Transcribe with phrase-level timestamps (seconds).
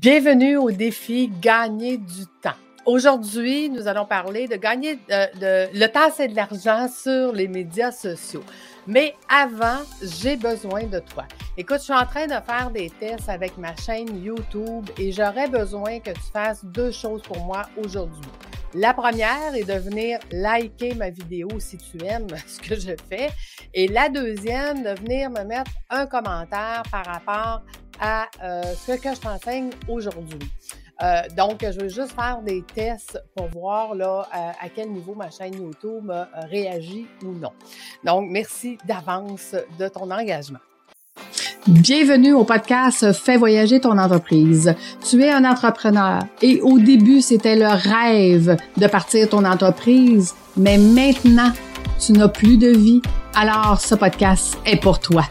[0.00, 2.54] Bienvenue au défi Gagner du temps.
[2.86, 7.48] Aujourd'hui, nous allons parler de gagner euh, de, le temps, c'est de l'argent sur les
[7.48, 8.44] médias sociaux.
[8.86, 11.24] Mais avant, j'ai besoin de toi.
[11.56, 15.48] Écoute, je suis en train de faire des tests avec ma chaîne YouTube et j'aurais
[15.48, 18.30] besoin que tu fasses deux choses pour moi aujourd'hui.
[18.74, 23.30] La première est de venir liker ma vidéo si tu aimes ce que je fais.
[23.74, 27.62] Et la deuxième, de venir me mettre un commentaire par rapport
[28.00, 30.50] à euh, ce que je t'enseigne aujourd'hui.
[31.02, 35.30] Euh, donc, je veux juste faire des tests pour voir là à quel niveau ma
[35.30, 36.10] chaîne YouTube
[36.50, 37.52] réagit ou non.
[38.04, 40.58] Donc, merci d'avance de ton engagement.
[41.68, 44.74] Bienvenue au podcast Fais voyager ton entreprise.
[45.06, 50.78] Tu es un entrepreneur et au début, c'était le rêve de partir ton entreprise, mais
[50.78, 51.52] maintenant,
[52.00, 53.02] tu n'as plus de vie.
[53.40, 55.22] Alors, ce podcast est pour toi.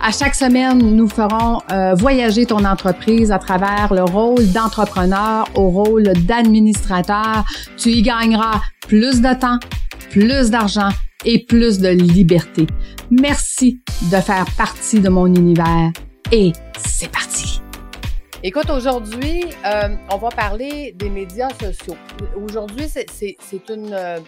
[0.00, 5.68] À chaque semaine, nous ferons euh, voyager ton entreprise à travers le rôle d'entrepreneur au
[5.68, 7.44] rôle d'administrateur.
[7.76, 9.58] Tu y gagneras plus de temps,
[10.08, 10.90] plus d'argent
[11.24, 12.68] et plus de liberté.
[13.10, 15.90] Merci de faire partie de mon univers
[16.30, 17.27] et c'est parti.
[18.44, 21.96] Écoute, aujourd'hui, euh, on va parler des médias sociaux.
[22.36, 24.20] Aujourd'hui, c'est une, euh,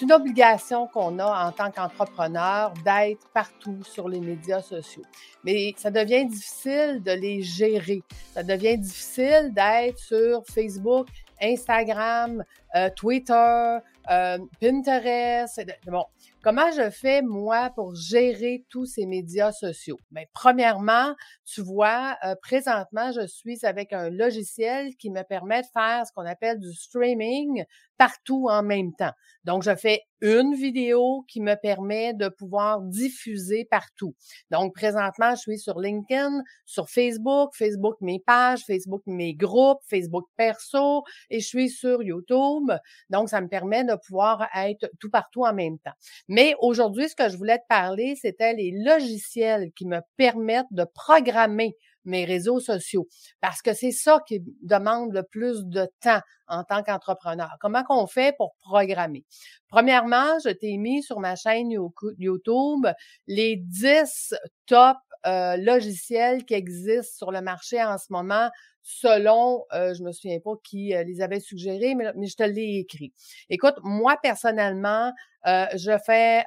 [0.00, 5.02] une obligation qu'on a en tant qu'entrepreneur d'être partout sur les médias sociaux.
[5.44, 8.02] Mais ça devient difficile de les gérer.
[8.32, 11.08] Ça devient difficile d'être sur Facebook,
[11.42, 12.42] Instagram,
[12.74, 13.78] euh, Twitter,
[14.10, 15.60] euh, Pinterest.
[15.86, 16.06] Bon,
[16.42, 19.98] comment je fais moi pour gérer tous ces médias sociaux?
[20.10, 25.66] Ben, premièrement, tu vois, euh, présentement, je suis avec un logiciel qui me permet de
[25.72, 27.64] faire ce qu'on appelle du streaming
[28.00, 29.12] partout en même temps.
[29.44, 34.14] Donc, je fais une vidéo qui me permet de pouvoir diffuser partout.
[34.50, 40.26] Donc, présentement, je suis sur LinkedIn, sur Facebook, Facebook mes pages, Facebook mes groupes, Facebook
[40.36, 42.70] perso, et je suis sur YouTube.
[43.10, 45.94] Donc, ça me permet de pouvoir être tout partout en même temps.
[46.30, 50.84] Mais aujourd'hui, ce que je voulais te parler, c'était les logiciels qui me permettent de
[50.84, 53.08] programmer mes réseaux sociaux
[53.40, 57.56] parce que c'est ça qui demande le plus de temps en tant qu'entrepreneur.
[57.60, 59.24] Comment qu'on fait pour programmer?
[59.68, 62.86] Premièrement, je t'ai mis sur ma chaîne YouTube
[63.26, 64.34] les 10
[64.66, 64.96] top
[65.26, 68.50] euh, logiciels qui existent sur le marché en ce moment
[68.82, 72.42] selon, euh, je me souviens pas qui euh, les avait suggérés, mais, mais je te
[72.42, 73.12] l'ai écrit.
[73.48, 75.12] Écoute, moi personnellement,
[75.46, 76.44] euh, je fais,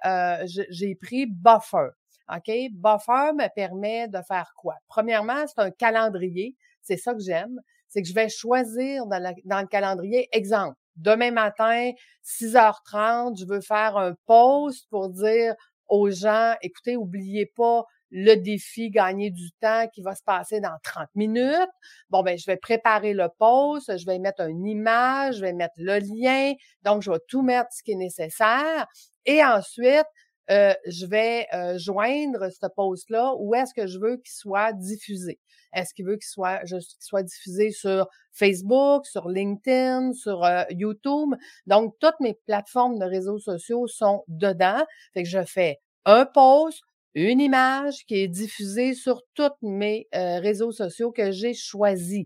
[0.69, 1.89] j'ai pris Buffer.
[2.29, 2.51] OK?
[2.71, 4.75] Buffer me permet de faire quoi?
[4.87, 6.55] Premièrement, c'est un calendrier.
[6.81, 7.59] C'est ça que j'aime.
[7.87, 11.91] C'est que je vais choisir dans, dans le calendrier, exemple, demain matin,
[12.23, 15.55] 6h30, je veux faire un post pour dire
[15.87, 17.83] aux gens, écoutez, oubliez pas
[18.15, 21.69] le défi gagner du temps qui va se passer dans 30 minutes.
[22.09, 25.73] Bon, ben, je vais préparer le post, je vais mettre une image, je vais mettre
[25.77, 26.53] le lien.
[26.83, 28.85] Donc, je vais tout mettre ce qui est nécessaire.
[29.25, 30.05] Et ensuite,
[30.51, 35.39] euh, je vais euh, joindre ce post-là où est-ce que je veux qu'il soit diffusé?
[35.73, 36.61] Est-ce qu'il veut qu'il soit,
[36.99, 41.33] soit diffusé sur Facebook, sur LinkedIn, sur euh, YouTube?
[41.65, 44.83] Donc, toutes mes plateformes de réseaux sociaux sont dedans.
[45.13, 46.81] Fait que je fais un post,
[47.15, 52.25] une image qui est diffusée sur tous mes réseaux sociaux que j'ai choisis.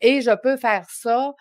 [0.00, 1.34] Et je peux faire ça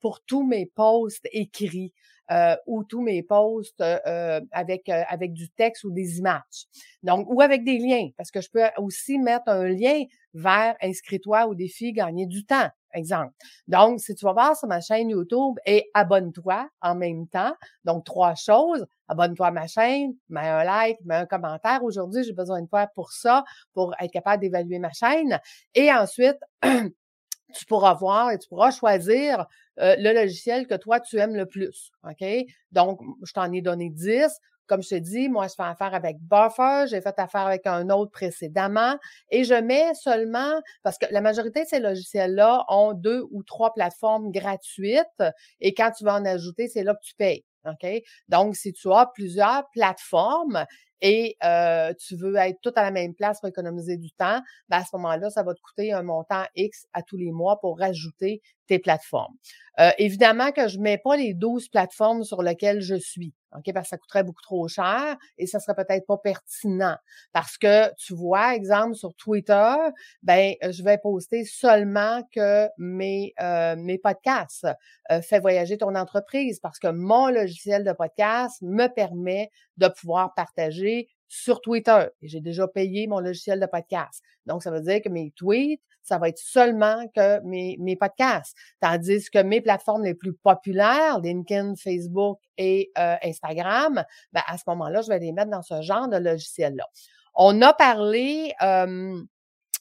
[0.00, 1.92] pour tous mes posts écrits
[2.30, 6.66] euh, ou tous mes posts euh, avec euh, avec du texte ou des images.
[7.02, 11.46] Donc ou avec des liens parce que je peux aussi mettre un lien vers inscris-toi
[11.46, 13.32] au défi gagner du temps exemple.
[13.68, 17.54] Donc si tu vas voir sur ma chaîne YouTube et abonne-toi en même temps.
[17.84, 21.82] Donc trois choses, abonne-toi à ma chaîne, mets un like, mets un commentaire.
[21.82, 25.40] Aujourd'hui, j'ai besoin de toi pour ça pour être capable d'évaluer ma chaîne
[25.74, 26.38] et ensuite
[27.52, 29.46] tu pourras voir et tu pourras choisir
[29.80, 31.90] euh, le logiciel que toi, tu aimes le plus.
[32.04, 32.24] OK?
[32.72, 34.28] Donc, je t'en ai donné 10.
[34.66, 37.90] Comme je te dis, moi, je fais affaire avec Buffer, j'ai fait affaire avec un
[37.90, 38.96] autre précédemment
[39.30, 43.74] et je mets seulement, parce que la majorité de ces logiciels-là ont deux ou trois
[43.74, 45.22] plateformes gratuites
[45.60, 47.44] et quand tu vas en ajouter, c'est là que tu payes.
[47.66, 47.86] OK?
[48.28, 50.64] Donc, si tu as plusieurs plateformes
[51.02, 54.78] et euh, tu veux être tout à la même place pour économiser du temps, ben
[54.78, 57.78] à ce moment-là, ça va te coûter un montant X à tous les mois pour
[57.78, 59.34] rajouter tes plateformes.
[59.80, 63.86] Euh, évidemment que je mets pas les 12 plateformes sur lesquelles je suis, ok, parce
[63.86, 66.96] que ça coûterait beaucoup trop cher et ça serait peut-être pas pertinent.
[67.32, 69.74] Parce que tu vois, exemple sur Twitter,
[70.22, 74.66] ben je vais poster seulement que mes euh, mes podcasts.
[75.10, 80.34] Euh, fais voyager ton entreprise parce que mon logiciel de podcast me permet de pouvoir
[80.34, 82.06] partager sur Twitter.
[82.20, 84.22] J'ai déjà payé mon logiciel de podcast.
[84.46, 88.56] Donc, ça veut dire que mes tweets ça va être seulement que mes, mes podcasts.
[88.80, 94.64] Tandis que mes plateformes les plus populaires, LinkedIn, Facebook et euh, Instagram, ben à ce
[94.68, 96.86] moment-là, je vais les mettre dans ce genre de logiciel-là.
[97.34, 99.22] On a parlé euh,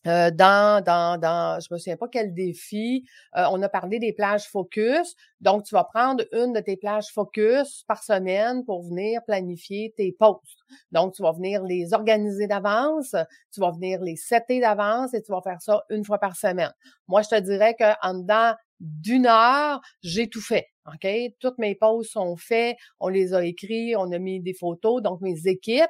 [0.05, 3.05] dans, dans, dans, je me souviens pas quel défi,
[3.35, 5.15] euh, on a parlé des plages focus.
[5.41, 10.11] Donc, tu vas prendre une de tes plages focus par semaine pour venir planifier tes
[10.11, 10.59] posts.
[10.91, 13.15] Donc, tu vas venir les organiser d'avance,
[13.51, 16.73] tu vas venir les setter d'avance et tu vas faire ça une fois par semaine.
[17.07, 20.67] Moi, je te dirais qu'en dedans d'une heure, j'ai tout fait.
[20.91, 21.07] OK?
[21.39, 25.03] Toutes mes posts sont faits, on les a écrits, on a mis des photos.
[25.03, 25.83] Donc, mes équipes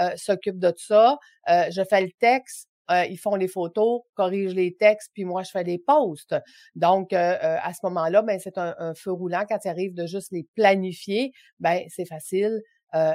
[0.00, 1.18] euh, s'occupent de ça.
[1.46, 5.50] je fais le texte, euh, ils font les photos, corrigent les textes, puis moi, je
[5.50, 6.34] fais les posts.
[6.74, 9.44] Donc, euh, euh, à ce moment-là, ben, c'est un, feu roulant.
[9.48, 12.62] Quand il arrive de juste les planifier, ben, c'est facile.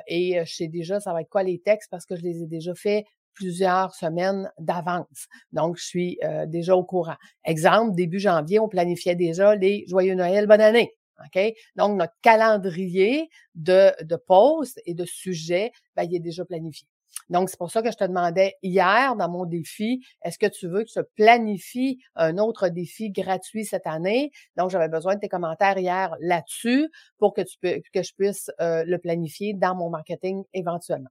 [0.08, 2.48] et je sais déjà, ça va être quoi les textes parce que je les ai
[2.48, 5.28] déjà faits plusieurs semaines d'avance.
[5.52, 7.16] Donc, je suis déjà au courant.
[7.44, 10.94] Exemple, début janvier, on planifiait déjà les Joyeux Noël, bonne année.
[11.26, 11.54] OK?
[11.76, 16.88] Donc, notre calendrier de, de posts et de sujets, ben, il est déjà planifié.
[17.30, 20.68] Donc, c'est pour ça que je te demandais hier dans mon défi, est-ce que tu
[20.68, 24.32] veux que je planifie un autre défi gratuit cette année?
[24.58, 28.52] Donc, j'avais besoin de tes commentaires hier là-dessus pour que, tu peux, que je puisse
[28.62, 31.10] euh, le planifier dans mon marketing éventuellement.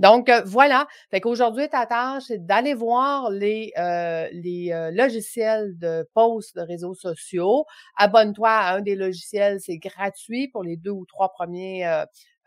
[0.00, 6.08] Donc euh, voilà, fait qu'aujourd'hui ta tâche c'est d'aller voir les euh, les logiciels de
[6.12, 7.66] posts de réseaux sociaux.
[7.96, 11.84] Abonne-toi à un des logiciels, c'est gratuit pour les deux ou trois premiers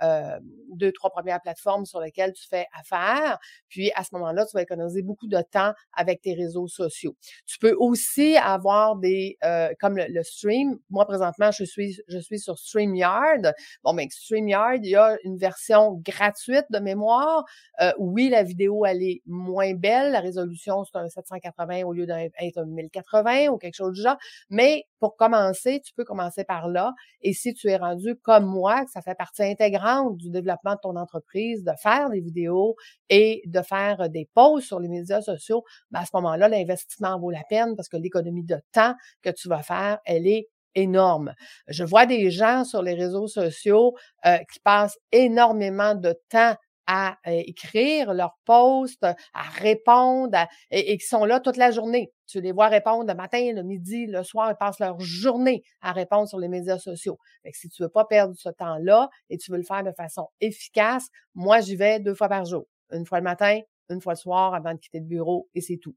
[0.04, 0.40] euh,
[0.76, 3.38] deux, trois premières plateformes sur lesquelles tu fais affaire.
[3.70, 7.16] Puis à ce moment-là, tu vas économiser beaucoup de temps avec tes réseaux sociaux.
[7.46, 10.80] Tu peux aussi avoir des euh, comme le, stream.
[10.90, 13.54] Moi présentement, je suis je suis sur StreamYard.
[13.84, 17.46] Bon, mais StreamYard, il y a une version gratuite de mémoire.
[17.82, 22.06] Euh, oui, la vidéo elle est moins belle, la résolution c'est un 780 au lieu
[22.08, 24.18] d'être un 1080 ou quelque chose du genre.
[24.50, 26.94] Mais pour commencer, tu peux commencer par là.
[27.22, 30.80] Et si tu es rendu comme moi, que ça fait partie intégrante du développement de
[30.82, 32.76] ton entreprise, de faire des vidéos
[33.10, 37.20] et de faire euh, des posts sur les médias sociaux, ben à ce moment-là, l'investissement
[37.20, 41.34] vaut la peine parce que l'économie de temps que tu vas faire, elle est énorme.
[41.68, 43.94] Je vois des gens sur les réseaux sociaux
[44.26, 46.56] euh, qui passent énormément de temps
[46.88, 50.38] à euh, écrire leurs posts, à répondre,
[50.72, 52.12] et, qui sont là toute la journée.
[52.28, 55.92] Tu les vois répondre le matin, le midi, le soir, ils passent leur journée à
[55.92, 57.18] répondre sur les médias sociaux.
[57.44, 60.28] Fait si tu veux pas perdre ce temps-là et tu veux le faire de façon
[60.42, 62.66] efficace, moi, j'y vais deux fois par jour.
[62.92, 63.60] Une fois le matin,
[63.90, 65.96] une fois le soir avant de quitter le bureau et c'est tout.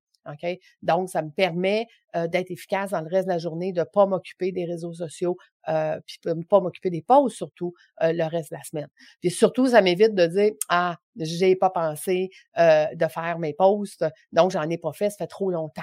[0.82, 4.06] Donc, ça me permet euh, d'être efficace dans le reste de la journée, de pas
[4.06, 5.36] m'occuper des réseaux sociaux,
[5.68, 8.88] euh, puis de pas m'occuper des pauses surtout euh, le reste de la semaine.
[9.20, 14.50] Puis surtout, ça m'évite de dire ah, j'ai pas pensé de faire mes posts, donc
[14.50, 15.82] j'en ai pas fait, ça fait trop longtemps.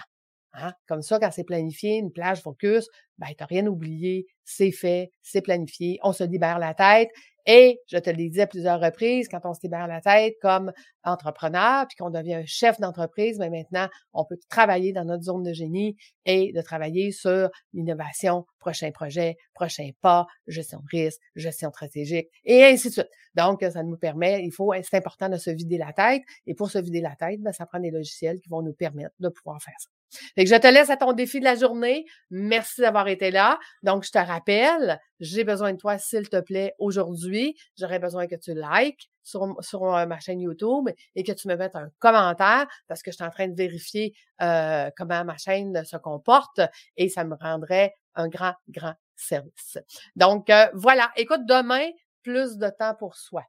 [0.54, 0.74] Hein?
[0.88, 2.88] Comme ça, quand c'est planifié, une plage focus,
[3.18, 7.10] ben, t'as rien oublié, c'est fait, c'est planifié, on se libère la tête.
[7.45, 10.71] Et je te l'ai dit à plusieurs reprises, quand on se libère la tête comme
[11.04, 15.24] entrepreneur, puis qu'on devient un chef d'entreprise, mais ben, maintenant, on peut travailler dans notre
[15.24, 21.19] zone de génie et de travailler sur l'innovation, prochain projet, prochain pas, gestion de risque,
[21.36, 23.10] gestion stratégique, et ainsi de suite.
[23.36, 26.21] Donc, ça nous permet, il faut, c'est important de se vider la tête.
[26.45, 29.15] Et pour se vider la tête, ben, ça prend des logiciels qui vont nous permettre
[29.19, 29.89] de pouvoir faire ça.
[30.36, 32.06] Fait que je te laisse à ton défi de la journée.
[32.30, 33.60] Merci d'avoir là.
[33.83, 37.55] Donc, je te rappelle, j'ai besoin de toi, s'il te plaît, aujourd'hui.
[37.77, 41.55] J'aurais besoin que tu likes sur, sur euh, ma chaîne YouTube et que tu me
[41.55, 45.84] mettes un commentaire parce que je suis en train de vérifier euh, comment ma chaîne
[45.86, 46.62] se comporte
[46.98, 49.77] et ça me rendrait un grand, grand service.
[50.15, 51.12] Donc, euh, voilà.
[51.15, 51.89] Écoute, demain,
[52.22, 53.43] plus de temps pour soi.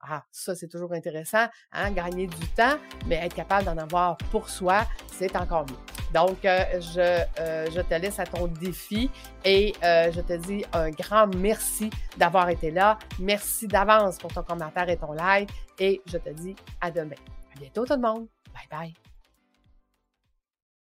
[0.00, 1.90] Ah, ça, c'est toujours intéressant, hein?
[1.90, 5.95] gagner du temps, mais être capable d'en avoir pour soi, c'est encore mieux.
[6.12, 9.10] Donc, euh, je, euh, je te laisse à ton défi
[9.44, 12.98] et euh, je te dis un grand merci d'avoir été là.
[13.18, 17.16] Merci d'avance pour ton commentaire et ton like et je te dis à demain.
[17.54, 18.26] À bientôt tout le monde.
[18.54, 19.15] Bye bye.